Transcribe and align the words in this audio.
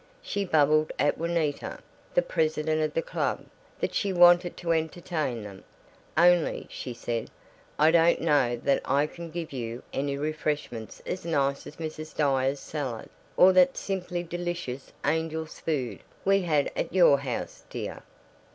She 0.23 0.45
bubbled 0.45 0.91
at 0.97 1.19
Juanita, 1.19 1.77
the 2.15 2.23
president 2.23 2.81
of 2.81 2.95
the 2.95 3.03
club, 3.03 3.45
that 3.79 3.93
she 3.93 4.11
wanted 4.11 4.57
to 4.57 4.71
entertain 4.73 5.43
them. 5.43 5.63
"Only," 6.17 6.65
she 6.71 6.91
said, 6.95 7.29
"I 7.77 7.91
don't 7.91 8.19
know 8.19 8.57
that 8.63 8.81
I 8.83 9.05
can 9.05 9.29
give 9.29 9.53
you 9.53 9.83
any 9.93 10.17
refreshments 10.17 11.03
as 11.05 11.23
nice 11.23 11.67
as 11.67 11.75
Mrs. 11.75 12.15
Dyer's 12.15 12.59
salad, 12.59 13.11
or 13.37 13.53
that 13.53 13.77
simply 13.77 14.23
delicious 14.23 14.91
angel's 15.03 15.59
food 15.59 15.99
we 16.25 16.41
had 16.41 16.71
at 16.75 16.91
your 16.95 17.19
house, 17.19 17.63
dear." 17.69 18.01